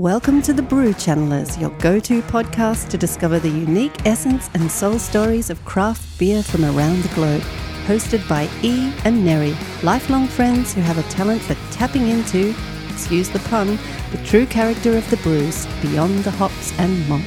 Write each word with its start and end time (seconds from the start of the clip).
Welcome 0.00 0.40
to 0.42 0.54
the 0.54 0.62
Brew 0.62 0.94
Channelers, 0.94 1.60
your 1.60 1.68
go 1.78 2.00
to 2.00 2.22
podcast 2.22 2.88
to 2.88 2.96
discover 2.96 3.38
the 3.38 3.50
unique 3.50 4.06
essence 4.06 4.48
and 4.54 4.72
soul 4.72 4.98
stories 4.98 5.50
of 5.50 5.62
craft 5.66 6.18
beer 6.18 6.42
from 6.42 6.64
around 6.64 7.02
the 7.02 7.14
globe. 7.14 7.42
Hosted 7.84 8.26
by 8.26 8.48
E 8.62 8.94
and 9.04 9.22
Neri, 9.22 9.54
lifelong 9.82 10.26
friends 10.26 10.72
who 10.72 10.80
have 10.80 10.96
a 10.96 11.02
talent 11.10 11.42
for 11.42 11.54
tapping 11.70 12.08
into, 12.08 12.54
excuse 12.88 13.28
the 13.28 13.40
pun, 13.40 13.78
the 14.10 14.24
true 14.24 14.46
character 14.46 14.96
of 14.96 15.10
the 15.10 15.18
brews 15.18 15.66
beyond 15.82 16.24
the 16.24 16.30
hops 16.30 16.72
and 16.78 17.06
malt. 17.06 17.20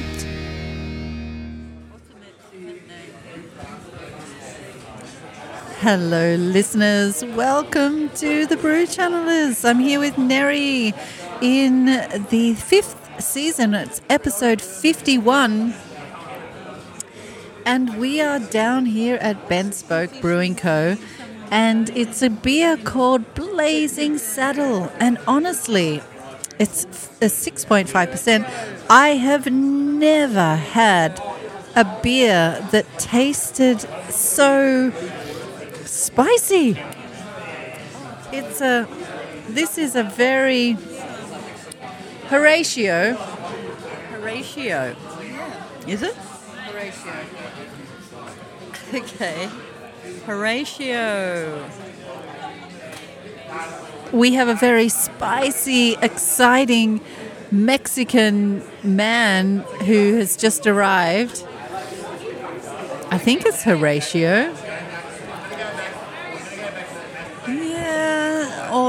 Hello, 5.78 6.34
listeners. 6.36 7.24
Welcome 7.36 8.08
to 8.16 8.46
the 8.46 8.56
Brew 8.56 8.84
Channelers. 8.86 9.64
I'm 9.64 9.78
here 9.78 10.00
with 10.00 10.18
Neri 10.18 10.92
in 11.44 11.84
the 12.30 12.54
fifth 12.54 13.22
season. 13.22 13.74
It's 13.74 14.00
episode 14.08 14.62
51. 14.62 15.74
And 17.66 17.98
we 17.98 18.22
are 18.22 18.38
down 18.38 18.86
here 18.86 19.16
at 19.16 19.46
BentSpoke 19.46 20.22
Brewing 20.22 20.56
Co. 20.56 20.96
And 21.50 21.90
it's 21.90 22.22
a 22.22 22.30
beer 22.30 22.78
called 22.78 23.34
Blazing 23.34 24.16
Saddle. 24.16 24.90
And 24.98 25.18
honestly, 25.26 26.00
it's 26.58 26.84
a 27.20 27.26
6.5%. 27.26 28.86
I 28.88 29.08
have 29.08 29.52
never 29.52 30.56
had 30.56 31.22
a 31.76 31.84
beer 32.02 32.66
that 32.70 32.86
tasted 32.98 33.80
so 34.08 34.90
spicy. 35.84 36.80
It's 38.32 38.62
a. 38.62 38.88
This 39.46 39.76
is 39.76 39.94
a 39.94 40.02
very 40.02 40.78
Horatio. 42.28 43.14
Horatio. 44.10 44.96
Is 45.86 46.02
it? 46.02 46.14
Horatio. 46.14 47.12
Okay. 48.94 49.50
Horatio. 50.24 51.68
We 54.12 54.34
have 54.34 54.46
a 54.46 54.54
very 54.54 54.88
spicy, 54.88 55.96
exciting 56.00 57.00
Mexican 57.50 58.62
man 58.84 59.58
who 59.84 60.14
has 60.16 60.36
just 60.36 60.66
arrived. 60.66 61.44
I 63.10 63.18
think 63.18 63.44
it's 63.44 63.64
Horatio. 63.64 64.54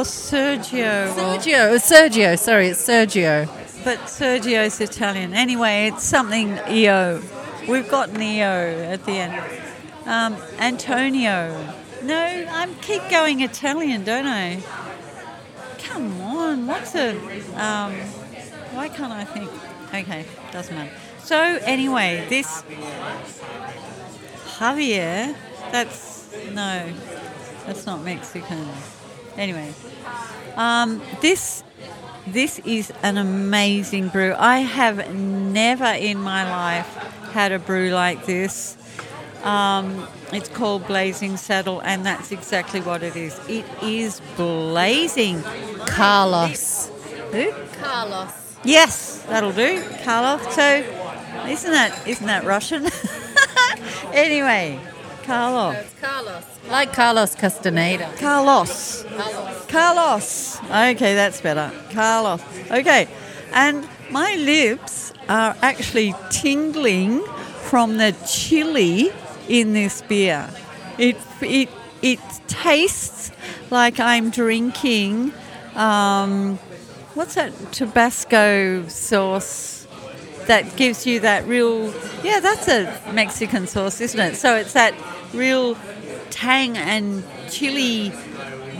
Or 0.05 0.07
Sergio. 0.07 1.11
or- 1.11 1.39
Sergio. 1.39 1.75
Sergio. 1.79 2.37
Sorry, 2.37 2.67
it's 2.67 2.81
Sergio. 2.87 3.49
but 3.83 3.97
Sergio's 4.07 4.79
Italian. 4.79 5.33
Anyway, 5.33 5.87
it's 5.87 6.03
something 6.03 6.59
EO. 6.69 7.21
We've 7.67 7.89
got 7.89 8.13
Neo 8.13 8.45
at 8.91 9.03
the 9.05 9.11
end. 9.13 9.43
Um, 10.05 10.37
Antonio. 10.59 11.73
No, 12.03 12.15
I 12.15 12.67
keep 12.81 13.07
going 13.09 13.41
Italian, 13.41 14.03
don't 14.03 14.27
I? 14.27 14.61
Come 15.79 16.21
on, 16.21 16.67
what's 16.67 16.93
a. 16.93 17.11
Um, 17.55 17.93
why 18.73 18.89
can't 18.89 19.11
I 19.11 19.23
think? 19.23 19.49
Okay, 19.89 20.25
doesn't 20.51 20.75
matter. 20.75 20.91
So, 21.23 21.37
anyway, 21.63 22.25
this. 22.29 22.63
Javier, 24.59 25.35
that's. 25.71 26.29
No, 26.51 26.91
that's 27.65 27.85
not 27.87 28.03
Mexican. 28.03 28.67
Anyway, 29.37 29.73
um, 30.55 31.01
this 31.21 31.63
this 32.27 32.59
is 32.59 32.91
an 33.03 33.17
amazing 33.17 34.07
brew. 34.07 34.33
I 34.37 34.59
have 34.59 35.13
never 35.13 35.85
in 35.85 36.19
my 36.19 36.49
life 36.49 36.87
had 37.33 37.51
a 37.51 37.59
brew 37.59 37.91
like 37.91 38.25
this. 38.25 38.77
Um, 39.43 40.07
it's 40.33 40.49
called 40.49 40.87
Blazing 40.87 41.37
Saddle, 41.37 41.81
and 41.81 42.03
that's 42.03 42.31
exactly 42.31 42.81
what 42.81 43.03
it 43.03 43.15
is. 43.15 43.39
It 43.47 43.65
is 43.83 44.21
blazing. 44.35 45.43
Carlos. 45.85 46.89
Who? 47.31 47.53
Carlos. 47.79 48.57
Yes, 48.63 49.21
that'll 49.29 49.51
do, 49.51 49.83
Carlos. 50.03 50.41
So, 50.55 50.83
isn't 51.47 51.71
that 51.71 52.07
isn't 52.07 52.25
that 52.25 52.43
Russian? 52.43 52.87
anyway, 54.13 54.79
Carlos. 55.25 55.85
Carlos. 56.01 56.43
Like 56.69 56.93
Carlos 56.93 57.35
Castaneda. 57.35 58.11
Carlos. 58.19 59.03
Carlos. 59.03 59.65
Carlos. 59.67 60.59
Okay, 60.65 61.15
that's 61.15 61.41
better. 61.41 61.71
Carlos. 61.91 62.41
Okay, 62.71 63.07
and 63.53 63.87
my 64.11 64.35
lips 64.35 65.13
are 65.27 65.55
actually 65.61 66.13
tingling 66.29 67.23
from 67.63 67.97
the 67.97 68.15
chili 68.27 69.11
in 69.49 69.73
this 69.73 70.01
beer. 70.03 70.49
It 70.97 71.17
it 71.41 71.69
it 72.01 72.19
tastes 72.47 73.31
like 73.71 73.99
I'm 73.99 74.29
drinking. 74.29 75.33
Um, 75.75 76.57
what's 77.15 77.35
that 77.35 77.51
Tabasco 77.71 78.87
sauce? 78.87 79.87
That 80.45 80.75
gives 80.75 81.07
you 81.07 81.21
that 81.21 81.47
real, 81.47 81.91
yeah, 82.23 82.39
that's 82.39 82.67
a 82.67 83.01
Mexican 83.11 83.65
sauce, 83.65 83.99
isn't 83.99 84.19
it? 84.19 84.35
So 84.35 84.55
it's 84.55 84.73
that 84.73 84.93
real 85.35 85.77
tang 86.29 86.77
and 86.77 87.23
chili 87.49 88.11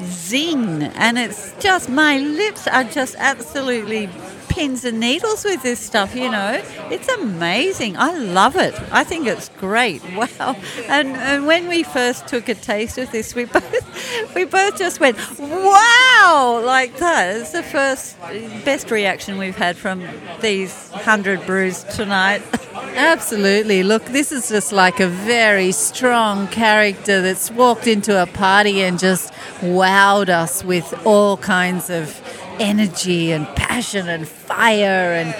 zing, 0.04 0.84
and 0.84 1.18
it's 1.18 1.54
just 1.60 1.90
my 1.90 2.18
lips 2.20 2.68
are 2.68 2.84
just 2.84 3.16
absolutely 3.18 4.10
pins 4.56 4.86
and 4.86 5.00
needles 5.02 5.44
with 5.44 5.62
this 5.64 5.80
stuff. 5.80 6.16
You 6.16 6.32
know, 6.32 6.62
it's 6.90 7.08
amazing. 7.10 7.98
I 7.98 8.18
love 8.18 8.56
it. 8.56 8.74
I 8.92 9.04
think 9.04 9.28
it's 9.28 9.50
great. 9.60 10.02
Wow! 10.16 10.56
And, 10.88 11.10
and 11.10 11.46
when 11.46 11.68
we 11.68 11.84
first 11.84 12.28
took 12.28 12.48
a 12.48 12.56
taste 12.56 12.98
of 12.98 13.12
this, 13.12 13.36
we 13.36 13.46
both 13.58 14.34
we 14.34 14.46
both 14.46 14.78
just 14.78 15.00
went 15.00 15.18
wow 15.40 16.62
like 16.64 16.98
that. 16.98 17.36
It's 17.36 17.52
the 17.52 17.64
first 17.64 18.18
best 18.64 18.92
reaction 18.92 19.38
we've 19.38 19.58
had 19.58 19.76
from 19.76 20.08
these 20.42 20.90
hundred 20.92 21.46
brews 21.46 21.84
tonight. 21.84 22.42
Absolutely. 22.96 23.84
Look, 23.84 24.06
this 24.06 24.32
is 24.32 24.48
just 24.48 24.72
like 24.72 25.02
a 25.02 25.08
very 25.08 25.74
strong 25.74 26.48
character 26.48 27.22
that's 27.22 27.52
walked 27.52 27.88
into 27.88 28.22
a 28.22 28.26
party 28.26 28.84
and 28.84 28.98
just 28.98 29.34
wowed 29.60 30.30
us 30.30 30.64
with 30.64 30.94
all 31.06 31.36
kinds 31.38 31.90
of 31.90 32.22
energy 32.60 33.34
and 33.34 33.48
passion 33.56 34.08
and 34.08 34.26
fire 34.26 35.14
and 35.14 35.36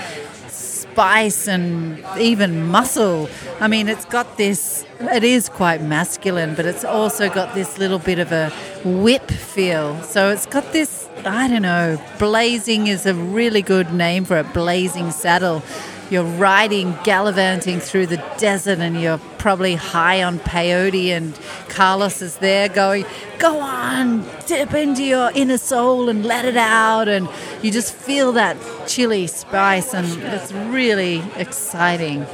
spice 0.96 1.48
and 1.48 2.04
even 2.20 2.68
muscle. 2.68 3.30
I 3.62 3.70
mean, 3.70 3.88
it's 3.88 4.06
got 4.06 4.38
this, 4.38 4.86
it 5.00 5.24
is 5.24 5.48
quite 5.48 5.82
masculine, 5.82 6.56
but 6.56 6.66
it's 6.66 6.84
also 6.84 7.30
got 7.30 7.56
this 7.56 7.78
little 7.78 8.00
bit 8.00 8.20
of 8.20 8.32
a 8.34 8.50
whip 8.84 9.30
feel. 9.32 10.02
So 10.04 10.30
it's 10.30 10.46
got 10.46 10.72
this, 10.74 11.08
I 11.26 11.48
don't 11.48 11.62
know, 11.62 12.02
blazing 12.20 12.88
is 12.88 13.06
a 13.06 13.14
really 13.14 13.62
good 13.62 13.94
name 13.94 14.26
for 14.26 14.38
it, 14.38 14.54
blazing 14.54 15.12
saddle. 15.12 15.64
You're 16.10 16.24
riding, 16.24 16.96
gallivanting 17.04 17.80
through 17.80 18.08
the 18.08 18.18
desert, 18.38 18.80
and 18.80 19.02
you're 19.02 19.18
probably 19.38 19.76
high 19.76 20.24
on 20.24 20.40
peyote. 20.40 21.10
And 21.10 21.38
Carlos 21.68 22.22
is 22.22 22.38
there 22.38 22.70
going, 22.70 23.06
Go 23.40 23.60
on, 23.60 24.26
dip 24.46 24.74
into 24.74 25.04
your 25.04 25.32
inner 25.34 25.58
soul 25.58 26.10
and 26.10 26.24
let 26.24 26.46
it 26.46 26.58
out. 26.58 27.08
And 27.08 27.28
you 27.62 27.72
just 27.72 27.94
feel 27.94 28.34
that 28.34 28.58
chili 28.88 29.28
spice, 29.28 29.94
and 29.94 30.08
it's 30.24 30.52
really 30.52 31.24
exciting. 31.36 32.26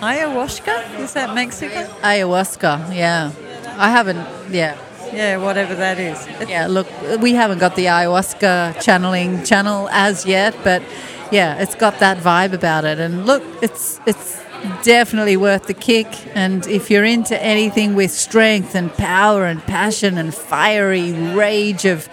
Ayahuasca? 0.00 1.00
Is 1.00 1.14
that 1.14 1.34
Mexican? 1.34 1.86
Ayahuasca, 2.02 2.94
yeah. 2.94 3.32
I 3.76 3.90
haven't, 3.90 4.18
yeah. 4.52 4.78
Yeah, 5.12 5.38
whatever 5.38 5.74
that 5.74 5.98
is. 5.98 6.24
Yeah, 6.48 6.66
look, 6.66 6.86
we 7.20 7.32
haven't 7.32 7.58
got 7.58 7.76
the 7.76 7.86
ayahuasca 7.86 8.82
channeling 8.82 9.42
channel 9.44 9.88
as 9.90 10.26
yet, 10.26 10.54
but 10.62 10.82
yeah, 11.30 11.60
it's 11.60 11.74
got 11.74 11.98
that 12.00 12.18
vibe 12.18 12.52
about 12.52 12.84
it. 12.84 12.98
And 12.98 13.26
look, 13.26 13.42
it's 13.62 14.00
it's 14.06 14.40
definitely 14.82 15.36
worth 15.36 15.66
the 15.66 15.74
kick. 15.74 16.06
And 16.34 16.66
if 16.66 16.90
you're 16.90 17.04
into 17.04 17.40
anything 17.42 17.94
with 17.94 18.10
strength 18.10 18.74
and 18.74 18.92
power 18.94 19.44
and 19.44 19.62
passion 19.62 20.18
and 20.18 20.34
fiery 20.34 21.12
rage 21.12 21.84
of 21.84 22.06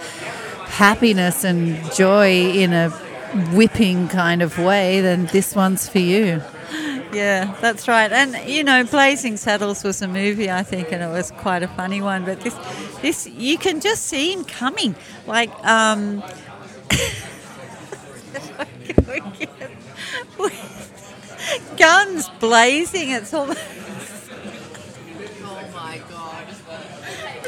happiness 0.65 1.43
and 1.43 1.79
joy 1.93 2.51
in 2.51 2.73
a 2.73 2.89
whipping 3.53 4.07
kind 4.07 4.41
of 4.41 4.57
way, 4.59 5.01
then 5.01 5.27
this 5.27 5.55
one's 5.55 5.87
for 5.87 5.99
you. 5.99 6.41
Yeah, 7.13 7.55
that's 7.61 7.87
right. 7.87 8.11
And 8.11 8.49
you 8.49 8.63
know, 8.63 8.83
Blazing 8.83 9.37
Saddles 9.37 9.83
was 9.85 10.01
a 10.01 10.07
movie, 10.07 10.51
I 10.51 10.63
think, 10.63 10.91
and 10.91 11.01
it 11.01 11.07
was 11.07 11.31
quite 11.31 11.63
a 11.63 11.67
funny 11.69 12.01
one. 12.01 12.25
But 12.25 12.41
this, 12.41 12.55
this 13.01 13.27
you 13.27 13.57
can 13.57 13.79
just 13.79 14.05
see 14.05 14.33
him 14.33 14.43
coming, 14.43 14.95
like. 15.25 15.51
Um, 15.65 16.21
Guns 21.77 22.29
blazing. 22.39 23.09
It's 23.11 23.33
all. 23.33 23.45
The 23.47 23.57
Oh 25.43 25.67
my 25.73 26.01
god. 26.09 26.47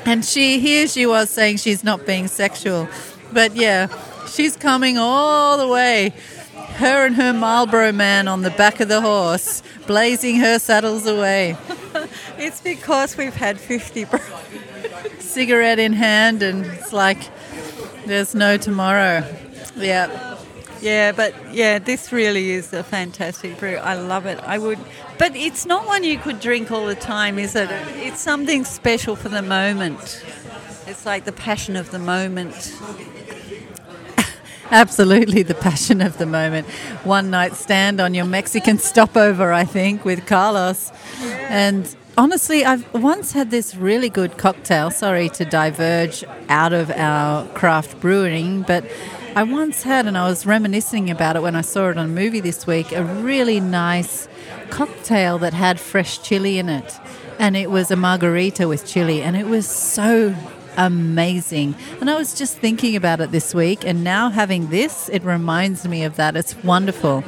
And 0.05 0.23
she 0.23 0.59
here 0.59 0.87
she 0.87 1.05
was 1.05 1.29
saying 1.29 1.57
she's 1.57 1.83
not 1.83 2.05
being 2.05 2.27
sexual, 2.27 2.87
but 3.33 3.55
yeah, 3.55 3.87
she's 4.27 4.55
coming 4.55 4.97
all 4.97 5.57
the 5.57 5.67
way. 5.67 6.13
her 6.77 7.05
and 7.05 7.15
her 7.15 7.33
Marlboro 7.33 7.91
man 7.91 8.27
on 8.27 8.41
the 8.43 8.51
back 8.51 8.79
of 8.79 8.87
the 8.87 9.01
horse, 9.01 9.63
blazing 9.87 10.37
her 10.37 10.59
saddles 10.59 11.05
away. 11.07 11.57
It's 12.37 12.61
because 12.61 13.17
we've 13.17 13.33
had 13.35 13.59
50 13.59 14.05
brews. 14.05 14.21
Cigarette 15.19 15.79
in 15.79 15.93
hand, 15.93 16.43
and 16.43 16.65
it's 16.67 16.93
like 16.93 17.17
there's 18.05 18.35
no 18.35 18.57
tomorrow. 18.57 19.23
Yeah. 19.75 20.26
Yeah, 20.81 21.11
but 21.11 21.33
yeah, 21.53 21.79
this 21.79 22.11
really 22.11 22.51
is 22.51 22.73
a 22.73 22.83
fantastic 22.83 23.57
brew. 23.59 23.75
I 23.75 23.95
love 23.95 24.25
it. 24.25 24.39
I 24.43 24.57
would, 24.57 24.79
but 25.17 25.35
it's 25.35 25.65
not 25.65 25.85
one 25.85 26.03
you 26.03 26.17
could 26.17 26.39
drink 26.39 26.71
all 26.71 26.85
the 26.85 26.95
time, 26.95 27.39
is 27.39 27.55
it? 27.55 27.69
It's 27.95 28.19
something 28.19 28.63
special 28.63 29.15
for 29.15 29.29
the 29.29 29.41
moment. 29.41 30.23
It's 30.85 31.05
like 31.05 31.25
the 31.25 31.31
passion 31.31 31.75
of 31.75 31.91
the 31.91 31.99
moment. 31.99 32.75
Absolutely, 34.71 35.43
the 35.43 35.55
passion 35.55 36.01
of 36.01 36.17
the 36.17 36.25
moment. 36.25 36.67
One 37.03 37.29
night 37.29 37.53
stand 37.55 38.01
on 38.01 38.13
your 38.13 38.25
Mexican 38.25 38.77
stopover, 38.77 39.53
I 39.53 39.63
think, 39.63 40.03
with 40.03 40.25
Carlos. 40.25 40.91
And 41.49 41.95
honestly, 42.17 42.65
I've 42.65 42.93
once 42.93 43.31
had 43.31 43.49
this 43.49 43.75
really 43.75 44.09
good 44.09 44.37
cocktail. 44.37 44.91
Sorry 44.91 45.29
to 45.29 45.45
diverge 45.45 46.23
out 46.49 46.73
of 46.73 46.91
our 46.91 47.47
craft 47.49 47.99
brewing, 48.01 48.63
but 48.63 48.85
I 49.37 49.43
once 49.43 49.83
had, 49.83 50.07
and 50.07 50.17
I 50.17 50.27
was 50.27 50.47
reminiscing 50.47 51.11
about 51.11 51.35
it 51.35 51.43
when 51.43 51.55
I 51.55 51.61
saw 51.61 51.89
it 51.89 51.97
on 51.99 52.05
a 52.05 52.07
movie 52.07 52.39
this 52.39 52.65
week, 52.65 52.91
a 52.91 53.03
really 53.03 53.59
nice 53.59 54.27
cocktail 54.71 55.37
that 55.37 55.53
had 55.53 55.79
fresh 55.79 56.23
chili 56.23 56.57
in 56.57 56.69
it. 56.69 56.99
And 57.37 57.55
it 57.55 57.69
was 57.69 57.91
a 57.91 57.95
margarita 57.95 58.67
with 58.67 58.87
chili, 58.87 59.21
and 59.21 59.37
it 59.37 59.45
was 59.45 59.69
so 59.69 60.33
amazing. 60.75 61.75
And 62.01 62.09
I 62.09 62.17
was 62.17 62.33
just 62.35 62.57
thinking 62.57 62.95
about 62.95 63.21
it 63.21 63.29
this 63.29 63.53
week, 63.53 63.85
and 63.85 64.03
now 64.03 64.31
having 64.31 64.71
this, 64.71 65.07
it 65.09 65.21
reminds 65.21 65.87
me 65.87 66.03
of 66.03 66.15
that. 66.15 66.35
It's 66.35 66.55
wonderful. 66.63 67.23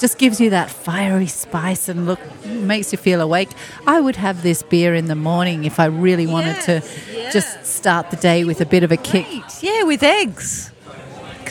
Just 0.00 0.16
gives 0.16 0.40
you 0.40 0.48
that 0.48 0.70
fiery 0.70 1.26
spice 1.26 1.86
and 1.86 2.06
look 2.06 2.20
makes 2.46 2.92
you 2.92 2.96
feel 2.98 3.20
awake. 3.20 3.50
I 3.86 4.00
would 4.00 4.16
have 4.16 4.42
this 4.42 4.62
beer 4.62 4.94
in 4.94 5.04
the 5.04 5.14
morning 5.14 5.64
if 5.64 5.78
I 5.78 5.84
really 5.84 6.26
wanted 6.26 6.62
to 6.62 6.80
just 7.30 7.66
start 7.66 8.10
the 8.10 8.16
day 8.16 8.44
with 8.44 8.62
a 8.62 8.66
bit 8.66 8.84
of 8.84 8.90
a 8.90 8.96
kick. 8.96 9.26
Yeah, 9.60 9.82
with 9.82 10.02
eggs. 10.02 10.70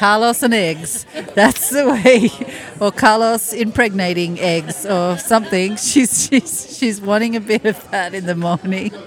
Carlos 0.02 0.42
and 0.42 0.56
eggs. 0.56 1.06
That's 1.36 1.70
the 1.70 1.86
way. 1.86 2.32
Or 2.80 2.92
Carlos 2.92 3.54
impregnating 3.54 4.40
eggs 4.40 4.84
or 4.84 5.20
something. 5.20 5.76
She's 5.90 6.26
she's 6.26 6.76
she's 6.76 7.00
wanting 7.00 7.36
a 7.36 7.40
bit 7.40 7.66
of 7.66 7.78
that 7.92 8.16
in 8.16 8.26
the 8.26 8.36
morning. 8.36 8.92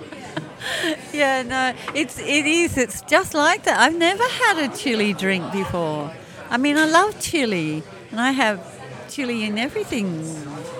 Yeah, 1.12 1.42
no, 1.42 1.74
it's 1.94 2.18
it 2.18 2.46
is. 2.46 2.78
It's 2.78 3.02
just 3.02 3.34
like 3.34 3.64
that. 3.64 3.78
I've 3.78 3.98
never 3.98 4.24
had 4.42 4.56
a 4.66 4.74
chili 4.74 5.12
drink 5.12 5.52
before. 5.52 6.10
I 6.48 6.56
mean, 6.56 6.78
I 6.78 6.86
love 6.86 7.20
chili, 7.20 7.82
and 8.10 8.18
I 8.18 8.30
have 8.30 8.58
chili 9.10 9.44
in 9.44 9.58
everything, 9.58 10.24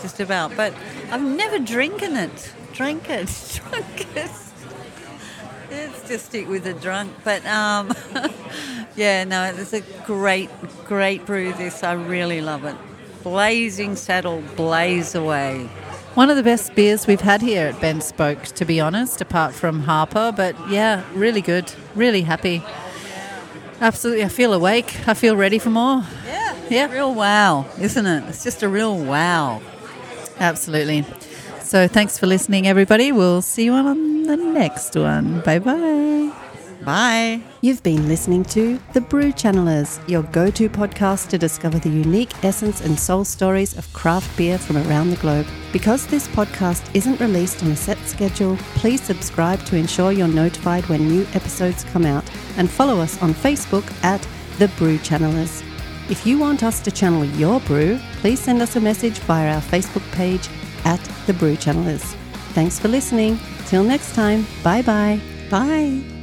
just 0.01 0.21
about. 0.21 0.57
But 0.57 0.73
I've 1.11 1.23
never 1.23 1.59
drinking 1.59 2.17
it. 2.17 2.55
Drank 2.73 3.11
it. 3.11 3.29
Drunk 3.71 4.17
it. 4.17 4.31
Let's 5.75 6.09
just 6.09 6.27
stick 6.27 6.49
with 6.49 6.65
the 6.65 6.75
drunk. 6.75 7.13
But 7.25 7.45
um, 7.47 7.93
yeah, 8.97 9.25
no, 9.25 9.45
it's 9.45 9.73
a 9.73 9.81
great, 10.07 10.51
great 10.87 11.27
brew. 11.27 11.53
This 11.55 11.83
I 11.83 11.93
really 11.95 12.41
love 12.41 12.65
it. 12.65 12.77
Blazing 13.23 13.97
saddle, 13.97 14.43
blaze 14.57 15.15
away. 15.15 15.69
One 16.15 16.31
of 16.31 16.37
the 16.37 16.43
best 16.43 16.75
beers 16.75 17.07
we've 17.07 17.21
had 17.23 17.41
here 17.43 17.67
at 17.67 17.75
BentSpoke, 17.77 18.53
to 18.53 18.65
be 18.65 18.79
honest, 18.81 19.21
apart 19.21 19.53
from 19.55 19.81
Harper. 19.81 20.33
But 20.37 20.55
yeah, 20.69 21.03
really 21.15 21.41
good. 21.41 21.73
Really 21.95 22.23
happy. 22.23 22.63
Absolutely. 23.81 24.25
I 24.25 24.29
feel 24.29 24.53
awake. 24.55 25.09
I 25.09 25.15
feel 25.15 25.37
ready 25.37 25.59
for 25.59 25.71
more. 25.71 26.05
Yeah, 26.27 26.55
Yeah. 26.71 26.93
real 26.93 27.13
wow, 27.13 27.67
isn't 27.81 28.07
it? 28.07 28.25
It's 28.29 28.45
just 28.45 28.63
a 28.63 28.69
real 28.69 28.97
wow. 28.97 29.61
Absolutely. 30.39 31.05
So 31.65 31.89
thanks 31.89 32.19
for 32.19 32.27
listening, 32.27 32.67
everybody. 32.67 33.11
We'll 33.11 33.41
see 33.41 33.65
you 33.65 33.73
on 33.73 34.25
the 34.25 34.37
next 34.37 34.95
one. 34.95 35.41
Bye 35.41 35.59
bye. 35.59 36.31
Bye. 36.85 37.43
You've 37.63 37.83
been 37.83 38.07
listening 38.07 38.45
to 38.57 38.79
The 38.93 39.01
Brew 39.01 39.33
Channelers, 39.33 39.99
your 40.07 40.25
go 40.25 40.51
to 40.51 40.69
podcast 40.69 41.31
to 41.31 41.39
discover 41.39 41.79
the 41.79 41.89
unique 41.89 42.45
essence 42.45 42.83
and 42.83 43.01
soul 43.01 43.25
stories 43.25 43.79
of 43.79 43.91
craft 43.95 44.37
beer 44.37 44.59
from 44.59 44.77
around 44.77 45.09
the 45.09 45.17
globe. 45.17 45.47
Because 45.73 46.07
this 46.07 46.29
podcast 46.29 46.95
isn't 46.95 47.19
released 47.19 47.63
on 47.63 47.71
a 47.71 47.77
set 47.77 47.99
schedule, 48.01 48.59
please 48.75 49.03
subscribe 49.03 49.65
to 49.65 49.77
ensure 49.77 50.13
you're 50.13 50.29
notified 50.29 50.87
when 50.91 51.09
new 51.09 51.27
episodes 51.33 51.85
come 51.85 52.05
out 52.05 52.25
and 52.59 52.71
follow 52.71 53.01
us 53.01 53.21
on 53.23 53.33
Facebook 53.33 53.91
at 54.05 54.21
The 54.59 54.69
Brew 54.77 54.99
Channelers. 54.99 55.65
If 56.11 56.27
you 56.27 56.39
want 56.39 56.63
us 56.63 56.81
to 56.81 56.91
channel 56.91 57.25
your 57.25 57.61
brew, 57.61 57.99
please 58.17 58.39
send 58.39 58.61
us 58.61 58.77
a 58.77 58.81
message 58.81 59.19
via 59.21 59.55
our 59.55 59.63
Facebook 59.63 60.07
page 60.13 60.51
at 60.85 61.01
The 61.27 61.35
Brew 61.35 61.57
Channelers. 61.57 62.05
Thanks 62.55 62.79
for 62.79 62.89
listening. 62.89 63.39
Till 63.67 63.85
next 63.85 64.15
time, 64.15 64.47
bye 64.63 64.83
bye. 64.83 65.21
Bye. 65.51 66.14